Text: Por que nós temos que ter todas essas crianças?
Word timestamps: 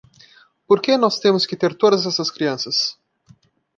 Por 0.65 0.81
que 0.81 0.97
nós 0.97 1.19
temos 1.19 1.45
que 1.45 1.55
ter 1.55 1.75
todas 1.75 2.07
essas 2.07 2.31
crianças? 2.31 2.97